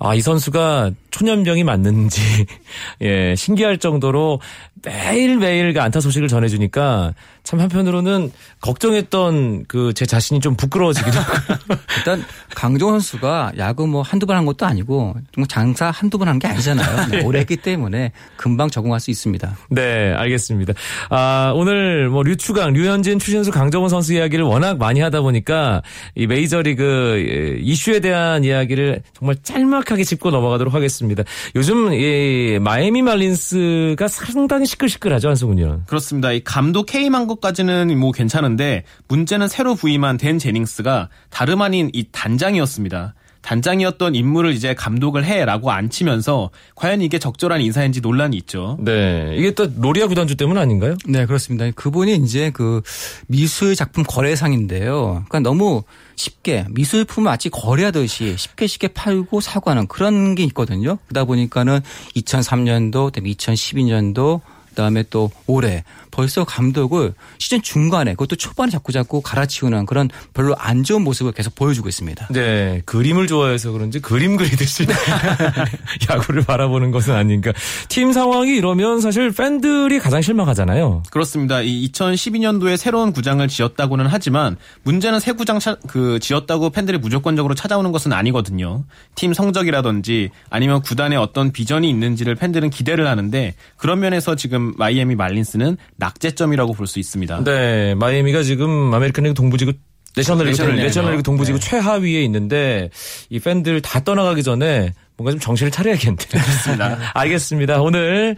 아 0.00 0.14
이 0.14 0.20
선수가 0.20 0.90
초년병이 1.10 1.64
맞는지 1.64 2.20
예 3.02 3.34
신기할 3.36 3.78
정도로 3.78 4.40
매일 4.84 5.38
매일 5.38 5.72
그 5.72 5.80
안타 5.80 5.98
소식을 6.00 6.28
전해주니까 6.28 7.14
참 7.42 7.60
한편으로는 7.60 8.30
걱정했던 8.60 9.64
그 9.66 9.92
제 9.94 10.06
자신이 10.06 10.40
좀 10.40 10.54
부끄러워지기도 10.56 11.18
하고 11.18 11.32
일단 11.98 12.24
강정 12.54 12.90
선수가 12.90 13.52
야구 13.58 13.86
뭐 13.86 14.02
한두 14.02 14.26
번 14.26 14.36
한 14.36 14.44
것도 14.46 14.66
아니고 14.66 15.16
정말 15.34 15.48
장사 15.48 15.90
한두 15.90 16.18
번 16.18 16.28
한 16.28 16.38
게 16.38 16.46
아니잖아요. 16.46 17.06
네. 17.10 17.22
오래 17.24 17.40
했기 17.40 17.56
때문에 17.56 18.12
금방 18.36 18.70
적응할 18.70 19.00
수 19.00 19.10
있습니다. 19.10 19.56
네, 19.70 20.12
알겠습니다. 20.12 20.74
아, 21.10 21.52
오늘 21.56 22.08
뭐 22.08 22.22
류추강, 22.22 22.72
류현진, 22.74 23.18
추신수, 23.18 23.50
강정호 23.50 23.88
선수 23.88 24.14
이야기를 24.14 24.44
워낙 24.44 24.78
많이 24.78 25.00
하다 25.00 25.22
보니 25.22 25.27
까 25.44 25.82
이 26.14 26.26
메이저리그 26.26 27.24
예, 27.28 27.60
이슈에 27.60 28.00
대한 28.00 28.44
이야기를 28.44 29.02
정말 29.14 29.36
짤막하게 29.42 30.04
짚고 30.04 30.30
넘어가도록 30.30 30.74
하겠습니다. 30.74 31.22
요즘 31.54 31.92
이 31.92 32.58
마이애미 32.60 33.02
말린스가 33.02 34.08
상당히 34.08 34.66
시끌시끌하죠, 34.66 35.28
한승훈 35.28 35.58
의원. 35.58 35.84
그렇습니다. 35.86 36.32
이 36.32 36.42
감독 36.42 36.86
K만 36.86 37.26
것까지는 37.26 37.98
뭐 37.98 38.12
괜찮은데 38.12 38.84
문제는 39.08 39.48
새로 39.48 39.74
부임한 39.74 40.16
댄 40.16 40.38
제닝스가 40.38 41.08
다름 41.30 41.62
아닌 41.62 41.90
이 41.92 42.06
단장이었습니다. 42.10 43.14
단장이었던 43.48 44.14
인물을 44.14 44.52
이제 44.52 44.74
감독을 44.74 45.24
해라고 45.24 45.70
안 45.70 45.88
치면서 45.88 46.50
과연 46.74 47.00
이게 47.00 47.18
적절한 47.18 47.62
인사인지 47.62 48.02
논란이 48.02 48.36
있죠. 48.36 48.76
네. 48.78 49.34
이게 49.38 49.52
또 49.52 49.66
로리아 49.74 50.06
구단주 50.06 50.36
때문 50.36 50.58
아닌가요? 50.58 50.96
네, 51.06 51.24
그렇습니다. 51.24 51.70
그분이 51.70 52.16
이제 52.16 52.50
그 52.50 52.82
미술 53.26 53.74
작품 53.74 54.04
거래상인데요. 54.04 55.24
그러니까 55.28 55.40
너무 55.40 55.82
쉽게 56.14 56.66
미술품을 56.72 57.30
마치 57.30 57.48
거래하듯이 57.48 58.36
쉽게 58.36 58.66
쉽게 58.66 58.88
팔고 58.88 59.40
사고 59.40 59.70
하는 59.70 59.86
그런 59.86 60.34
게 60.34 60.44
있거든요. 60.44 60.98
그러다 61.08 61.24
보니까는 61.24 61.80
2003년도, 62.16 63.06
그다음에 63.06 63.30
2012년도 63.30 64.42
그다음에 64.68 65.04
또 65.08 65.30
올해 65.46 65.84
벌써 66.18 66.42
감독을 66.42 67.14
시즌 67.38 67.62
중간에 67.62 68.10
그것도 68.10 68.34
초반에 68.34 68.72
자꾸 68.72 68.90
자꾸 68.90 69.20
갈아치우는 69.22 69.86
그런 69.86 70.10
별로 70.34 70.56
안 70.58 70.82
좋은 70.82 71.02
모습을 71.02 71.30
계속 71.30 71.54
보여주고 71.54 71.88
있습니다. 71.88 72.26
네. 72.32 72.82
그림을 72.86 73.28
좋아해서 73.28 73.70
그런지 73.70 74.00
그림 74.00 74.36
그리듯이 74.36 74.84
야구를 76.10 76.42
바라보는 76.42 76.90
것은 76.90 77.14
아닌가. 77.14 77.52
팀 77.88 78.12
상황이 78.12 78.56
이러면 78.56 79.00
사실 79.00 79.30
팬들이 79.30 80.00
가장 80.00 80.20
실망하잖아요. 80.20 81.04
그렇습니다. 81.12 81.60
이 81.60 81.88
2012년도에 81.92 82.76
새로운 82.76 83.12
구장을 83.12 83.46
지었다고는 83.46 84.08
하지만 84.08 84.56
문제는 84.82 85.20
새 85.20 85.30
구장 85.30 85.60
차, 85.60 85.76
그 85.86 86.18
지었다고 86.18 86.70
팬들이 86.70 86.98
무조건적으로 86.98 87.54
찾아오는 87.54 87.92
것은 87.92 88.12
아니거든요. 88.12 88.82
팀 89.14 89.34
성적이라든지 89.34 90.30
아니면 90.50 90.82
구단에 90.82 91.14
어떤 91.14 91.52
비전이 91.52 91.88
있는지를 91.88 92.34
팬들은 92.34 92.70
기대를 92.70 93.06
하는데 93.06 93.54
그런 93.76 94.00
면에서 94.00 94.34
지금 94.34 94.74
마이애미 94.76 95.14
말린스는 95.14 95.76
낙제점이라고 96.08 96.72
볼 96.72 96.86
수 96.86 96.98
있습니다. 96.98 97.44
네, 97.44 97.94
마이애미가 97.96 98.42
지금 98.42 98.92
아메리칸 98.94 99.24
리그 99.24 99.34
동부지구 99.34 99.72
내셔널리그 100.16 100.50
내셔널리그, 100.52 100.82
내셔널리그 100.84 101.22
동부지구 101.22 101.58
네. 101.60 101.68
최하위에 101.68 102.22
있는데 102.24 102.90
이 103.28 103.38
팬들 103.38 103.80
다 103.82 104.00
떠나가기 104.00 104.42
전에 104.42 104.92
뭔가 105.16 105.32
좀 105.32 105.40
정신을 105.40 105.70
차려야겠는데. 105.70 106.26
그렇습니다. 106.38 106.98
알겠습니다. 107.14 107.80
오늘 107.82 108.36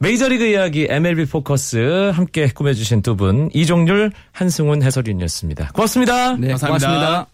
메이저리그 0.00 0.44
이야기 0.44 0.86
MLB 0.90 1.24
포커스 1.26 2.10
함께 2.14 2.48
꾸며주신 2.48 3.00
두 3.02 3.16
분 3.16 3.48
이종률 3.54 4.12
한승훈 4.32 4.82
해설위원이었습니다. 4.82 5.70
고맙습니다. 5.72 6.36
네, 6.36 6.48
감사합니다. 6.48 6.66
고맙습니다. 6.66 7.26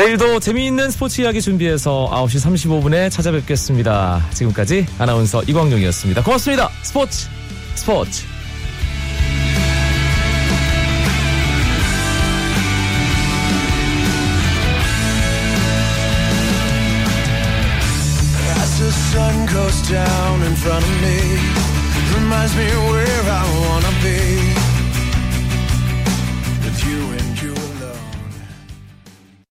내일도 0.00 0.40
재미있는 0.40 0.90
스포츠 0.90 1.20
이야기 1.20 1.42
준비해서 1.42 2.08
9시 2.10 2.56
35분에 2.56 3.10
찾아뵙겠습니다. 3.10 4.30
지금까지 4.32 4.86
아나운서 4.98 5.42
이광용이었습니다. 5.42 6.22
고맙습니다. 6.22 6.70
스포츠 6.82 7.28
스포츠 7.74 8.24
down 19.86 20.42
in 20.42 20.54
front 20.56 20.84
of 20.84 21.02
me 21.02 21.18
reminds 22.14 22.56
me 22.56 22.64
where 22.64 23.24
I 23.28 23.44
want 23.60 23.84